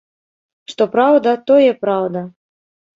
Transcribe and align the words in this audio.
Што 0.73 0.83
праўда, 0.97 1.37
тое 1.47 1.71
праўда. 1.85 2.29